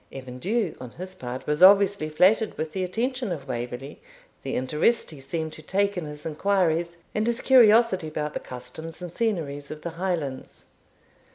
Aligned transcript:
Evan 0.11 0.39
Dhu, 0.39 0.73
on 0.81 0.89
his 0.89 1.13
part, 1.13 1.45
was 1.45 1.61
obviously 1.61 2.09
flattered 2.09 2.57
with 2.57 2.71
the 2.73 2.83
attention 2.83 3.31
of 3.31 3.47
Waverley, 3.47 4.01
the 4.41 4.55
interest 4.55 5.11
he 5.11 5.21
seemed 5.21 5.53
to 5.53 5.61
take 5.61 5.95
in 5.95 6.05
his 6.05 6.25
inquiries, 6.25 6.97
and 7.13 7.27
his 7.27 7.39
curiosity 7.39 8.07
about 8.07 8.33
the 8.33 8.39
customs 8.39 8.99
and 8.99 9.13
scenery 9.13 9.57
of 9.59 9.83
the 9.83 9.91
Highlands. 9.91 10.63